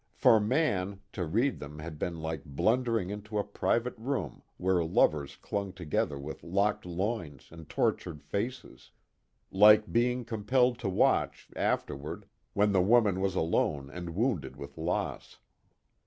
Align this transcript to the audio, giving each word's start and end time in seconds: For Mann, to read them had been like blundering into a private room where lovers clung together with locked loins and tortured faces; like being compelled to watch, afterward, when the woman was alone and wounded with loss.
For 0.15 0.39
Mann, 0.39 0.99
to 1.13 1.27
read 1.27 1.59
them 1.59 1.77
had 1.77 1.99
been 1.99 2.19
like 2.21 2.43
blundering 2.43 3.11
into 3.11 3.37
a 3.37 3.43
private 3.43 3.93
room 3.99 4.41
where 4.57 4.83
lovers 4.83 5.35
clung 5.35 5.73
together 5.73 6.17
with 6.17 6.43
locked 6.43 6.87
loins 6.87 7.49
and 7.51 7.69
tortured 7.69 8.23
faces; 8.23 8.89
like 9.51 9.91
being 9.91 10.25
compelled 10.25 10.79
to 10.79 10.89
watch, 10.89 11.49
afterward, 11.55 12.25
when 12.53 12.71
the 12.71 12.81
woman 12.81 13.21
was 13.21 13.35
alone 13.35 13.91
and 13.91 14.15
wounded 14.15 14.55
with 14.55 14.75
loss. 14.75 15.37